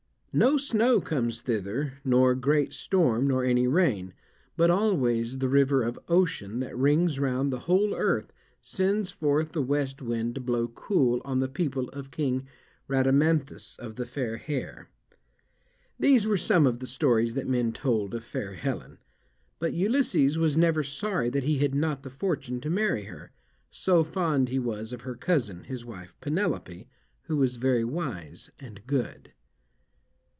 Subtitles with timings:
[0.33, 4.13] No snow comes thither, nor great storm, nor any rain;
[4.55, 9.61] but always the river of Ocean that rings round the whole earth sends forth the
[9.61, 12.47] west wind to blow cool on the people of King
[12.87, 14.87] Rhadamanthus of the fair hair.
[15.99, 18.99] These were some of the stories that men told of fair Helen,
[19.59, 23.31] but Ulysses was never sorry that he had not the fortune to marry her,
[23.69, 26.87] so fond he was of her cousin, his wife, Penelope,
[27.23, 29.33] who was very wise and good.